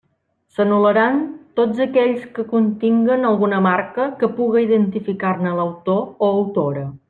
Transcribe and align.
S'anul·laran 0.53 1.19
tots 1.59 1.81
aquells 1.85 2.23
que 2.37 2.47
continguen 2.55 3.29
alguna 3.33 3.61
marca 3.69 4.09
que 4.23 4.33
puga 4.41 4.65
identificar-ne 4.67 5.53
l'autor 5.61 6.03
o 6.07 6.33
autora. 6.41 6.89